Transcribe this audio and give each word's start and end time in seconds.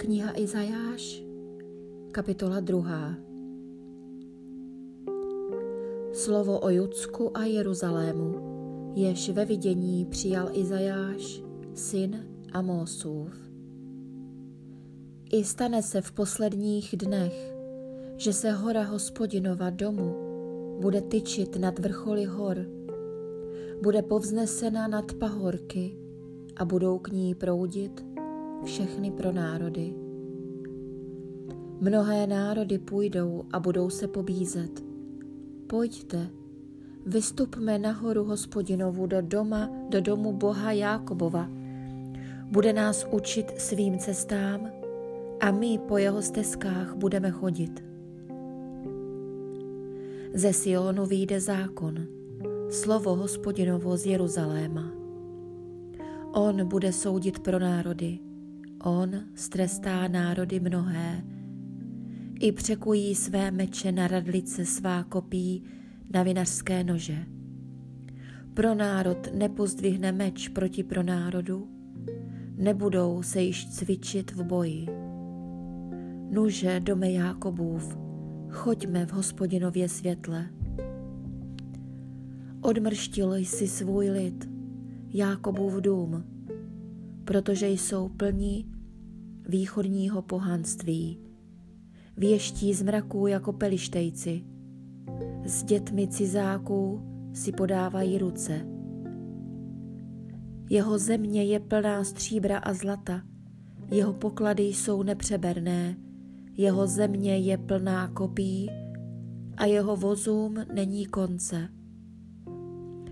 Kniha 0.00 0.32
Izajáš, 0.32 1.22
kapitola 2.12 2.60
2. 2.60 3.14
Slovo 6.12 6.58
o 6.58 6.70
Judsku 6.70 7.36
a 7.36 7.44
Jeruzalému, 7.44 8.34
jež 8.96 9.30
ve 9.30 9.44
vidění 9.44 10.04
přijal 10.04 10.48
Izajáš, 10.52 11.42
syn 11.74 12.26
Amosův. 12.52 13.50
I 15.32 15.44
stane 15.44 15.82
se 15.82 16.00
v 16.00 16.12
posledních 16.12 16.94
dnech, 16.96 17.54
že 18.16 18.32
se 18.32 18.50
hora 18.50 18.82
hospodinova 18.82 19.70
domu 19.70 20.14
bude 20.80 21.00
tyčit 21.00 21.56
nad 21.56 21.78
vrcholy 21.78 22.24
hor, 22.24 22.66
bude 23.82 24.02
povznesena 24.02 24.88
nad 24.88 25.12
pahorky 25.14 25.96
a 26.56 26.64
budou 26.64 26.98
k 26.98 27.08
ní 27.08 27.34
proudit 27.34 28.09
všechny 28.64 29.10
pro 29.10 29.32
národy. 29.32 29.94
Mnohé 31.80 32.26
národy 32.26 32.78
půjdou 32.78 33.44
a 33.52 33.60
budou 33.60 33.90
se 33.90 34.08
pobízet. 34.08 34.84
Pojďte, 35.66 36.30
vystupme 37.06 37.78
nahoru 37.78 38.24
hospodinovu 38.24 39.06
do 39.06 39.20
doma, 39.20 39.70
do 39.88 40.00
domu 40.00 40.32
Boha 40.32 40.72
Jákobova. 40.72 41.48
Bude 42.50 42.72
nás 42.72 43.06
učit 43.10 43.60
svým 43.60 43.98
cestám 43.98 44.70
a 45.40 45.50
my 45.50 45.78
po 45.78 45.98
jeho 45.98 46.22
stezkách 46.22 46.94
budeme 46.94 47.30
chodit. 47.30 47.84
Ze 50.34 50.52
Sionu 50.52 51.06
vyjde 51.06 51.40
zákon, 51.40 51.94
slovo 52.70 53.14
hospodinovo 53.14 53.96
z 53.96 54.06
Jeruzaléma. 54.06 54.92
On 56.32 56.68
bude 56.68 56.92
soudit 56.92 57.38
pro 57.38 57.58
národy, 57.58 58.18
On 58.84 59.10
strestá 59.34 60.08
národy 60.08 60.60
mnohé, 60.60 61.24
i 62.40 62.52
překují 62.52 63.14
své 63.14 63.50
meče 63.50 63.92
na 63.92 64.08
radlice 64.08 64.66
svá 64.66 65.04
kopí 65.04 65.64
na 66.14 66.22
vinařské 66.22 66.84
nože. 66.84 67.26
Pro 68.54 68.74
národ 68.74 69.28
nepozdvihne 69.34 70.12
meč 70.12 70.48
proti 70.48 70.82
pro 70.82 71.02
národu, 71.02 71.68
nebudou 72.56 73.22
se 73.22 73.42
již 73.42 73.68
cvičit 73.68 74.32
v 74.32 74.44
boji. 74.44 74.86
Nuže, 76.30 76.80
dome 76.80 77.10
Jákobův, 77.10 77.98
choďme 78.50 79.06
v 79.06 79.12
hospodinově 79.12 79.88
světle. 79.88 80.50
Odmrštil 82.60 83.34
jsi 83.34 83.68
svůj 83.68 84.10
lid, 84.10 84.48
Jákobův 85.08 85.74
dům, 85.74 86.24
protože 87.24 87.68
jsou 87.68 88.08
plní 88.08 88.72
východního 89.48 90.22
pohanství. 90.22 91.20
Věští 92.16 92.74
z 92.74 92.82
mraků 92.82 93.26
jako 93.26 93.52
pelištejci. 93.52 94.44
S 95.44 95.62
dětmi 95.62 96.08
cizáků 96.08 97.00
si 97.32 97.52
podávají 97.52 98.18
ruce. 98.18 98.66
Jeho 100.70 100.98
země 100.98 101.44
je 101.44 101.60
plná 101.60 102.04
stříbra 102.04 102.58
a 102.58 102.72
zlata, 102.72 103.22
jeho 103.90 104.12
poklady 104.12 104.62
jsou 104.62 105.02
nepřeberné, 105.02 105.96
jeho 106.56 106.86
země 106.86 107.38
je 107.38 107.58
plná 107.58 108.08
kopí 108.08 108.70
a 109.56 109.64
jeho 109.64 109.96
vozům 109.96 110.54
není 110.74 111.06
konce. 111.06 111.68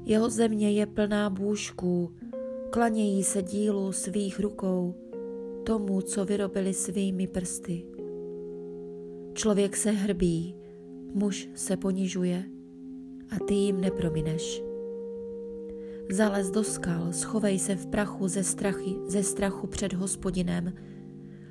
Jeho 0.04 0.30
země 0.30 0.70
je 0.70 0.86
plná 0.86 1.30
bůžků, 1.30 2.10
klanějí 2.70 3.24
se 3.24 3.42
dílu 3.42 3.92
svých 3.92 4.40
rukou, 4.40 4.94
tomu, 5.64 6.00
co 6.00 6.24
vyrobili 6.24 6.74
svými 6.74 7.26
prsty. 7.26 7.84
Člověk 9.32 9.76
se 9.76 9.90
hrbí, 9.90 10.56
muž 11.14 11.48
se 11.54 11.76
ponižuje 11.76 12.44
a 13.30 13.44
ty 13.44 13.54
jim 13.54 13.80
nepromineš. 13.80 14.62
Zalez 16.10 16.50
do 16.50 16.64
skal, 16.64 17.12
schovej 17.12 17.58
se 17.58 17.76
v 17.76 17.86
prachu 17.86 18.28
ze, 18.28 18.44
strachy, 18.44 18.96
ze 19.06 19.22
strachu 19.22 19.66
před 19.66 19.92
hospodinem, 19.92 20.72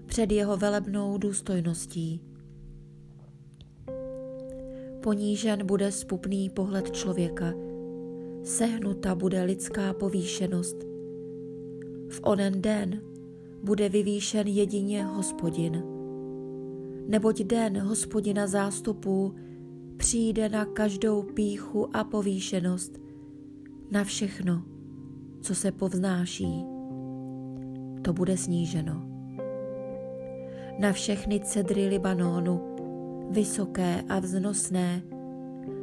před 0.06 0.32
jeho 0.32 0.58
velebnou 0.58 1.18
důstojností. 1.18 2.22
Ponížen 5.04 5.66
bude 5.66 5.92
spupný 5.92 6.50
pohled 6.50 6.92
člověka, 6.92 7.54
sehnuta 8.44 9.16
bude 9.16 9.44
lidská 9.44 9.94
povýšenost. 9.94 10.97
V 12.10 12.20
onen 12.24 12.62
den 12.62 13.02
bude 13.64 13.90
vyvýšen 13.90 14.48
jedině 14.48 15.06
hospodin. 15.06 15.84
Neboť 17.08 17.42
den 17.42 17.82
hospodina 17.82 18.48
zástupů 18.48 19.36
přijde 19.98 20.50
na 20.50 20.66
každou 20.66 21.24
píchu 21.24 21.98
a 21.98 22.04
povýšenost, 22.04 22.98
na 23.92 24.04
všechno, 24.04 24.64
co 25.42 25.56
se 25.56 25.72
povznáší. 25.72 26.66
To 28.02 28.14
bude 28.14 28.38
sníženo. 28.38 29.08
Na 30.80 30.92
všechny 30.92 31.40
cedry 31.40 31.88
Libanonu, 31.88 32.62
vysoké 33.30 34.04
a 34.10 34.20
vznosné, 34.20 35.04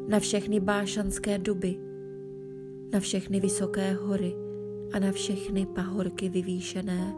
na 0.08 0.18
všechny 0.20 0.60
bášanské 0.60 1.38
duby, 1.38 1.78
na 2.92 3.00
všechny 3.00 3.41
vysoké 3.41 3.92
hory 3.92 4.44
a 4.93 4.99
na 4.99 5.12
všechny 5.12 5.67
pahorky 5.67 6.28
vyvýšené, 6.28 7.15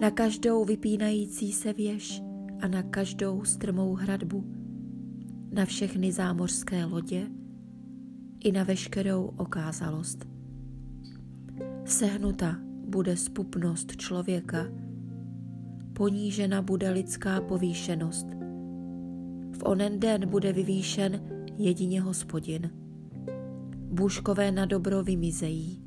na 0.00 0.10
každou 0.10 0.64
vypínající 0.64 1.52
se 1.52 1.72
věž 1.72 2.22
a 2.60 2.68
na 2.68 2.82
každou 2.82 3.44
strmou 3.44 3.94
hradbu, 3.94 4.44
na 5.52 5.64
všechny 5.64 6.12
zámořské 6.12 6.84
lodě 6.84 7.26
i 8.40 8.52
na 8.52 8.64
veškerou 8.64 9.24
okázalost. 9.36 10.26
Sehnuta 11.84 12.56
bude 12.88 13.16
spupnost 13.16 13.96
člověka, 13.96 14.66
ponížena 15.92 16.62
bude 16.62 16.90
lidská 16.90 17.40
povýšenost. 17.40 18.26
V 19.52 19.62
onen 19.64 20.00
den 20.00 20.28
bude 20.28 20.52
vyvýšen 20.52 21.20
jedině 21.58 22.00
hospodin. 22.00 22.70
Bůžkové 23.90 24.52
na 24.52 24.66
dobro 24.66 25.02
vymizejí. 25.02 25.83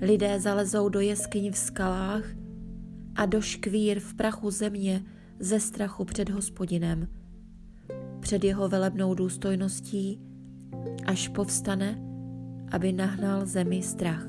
Lidé 0.00 0.40
zalezou 0.40 0.88
do 0.88 1.00
jeskyň 1.00 1.52
v 1.52 1.56
skalách 1.58 2.24
a 3.14 3.26
do 3.26 3.40
škvír 3.40 4.00
v 4.00 4.14
prachu 4.14 4.50
země 4.50 5.02
ze 5.38 5.60
strachu 5.60 6.04
před 6.04 6.30
hospodinem, 6.30 7.08
před 8.20 8.44
jeho 8.44 8.68
velebnou 8.68 9.14
důstojností, 9.14 10.20
až 11.06 11.28
povstane, 11.28 12.02
aby 12.72 12.92
nahnal 12.92 13.46
zemi 13.46 13.82
strach. 13.82 14.26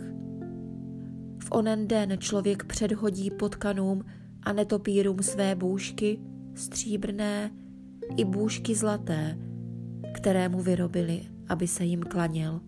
V 1.44 1.52
onen 1.52 1.88
den 1.88 2.18
člověk 2.18 2.64
předhodí 2.64 3.32
potkanům 3.32 4.06
a 4.44 4.54
netopírům 4.54 5.20
své 5.20 5.56
bůžky, 5.56 6.20
stříbrné 6.56 7.52
i 8.18 8.26
bůžky 8.26 8.76
zlaté, 8.76 9.38
které 10.14 10.50
mu 10.50 10.62
vyrobili, 10.62 11.22
aby 11.50 11.68
se 11.68 11.84
jim 11.84 12.04
klaněl. 12.04 12.62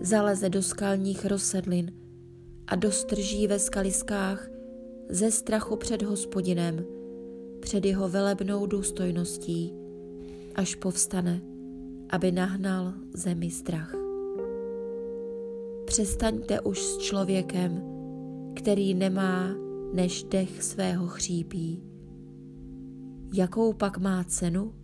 Zaleze 0.00 0.48
do 0.48 0.62
skalních 0.62 1.24
rozsedlin 1.24 1.92
a 2.66 2.76
dostrží 2.76 3.46
ve 3.46 3.58
skaliskách 3.58 4.48
ze 5.08 5.30
strachu 5.30 5.76
před 5.76 6.02
hospodinem, 6.02 6.84
před 7.60 7.84
jeho 7.84 8.08
velebnou 8.08 8.66
důstojností, 8.66 9.72
až 10.54 10.74
povstane, 10.74 11.40
aby 12.10 12.32
nahnal 12.32 12.92
zemi 13.14 13.50
strach. 13.50 13.94
Přestaňte 15.84 16.60
už 16.60 16.82
s 16.82 16.98
člověkem, 16.98 17.82
který 18.54 18.94
nemá 18.94 19.54
než 19.92 20.22
dech 20.22 20.62
svého 20.62 21.06
chřípí. 21.06 21.82
Jakou 23.32 23.72
pak 23.72 23.98
má 23.98 24.24
cenu? 24.24 24.74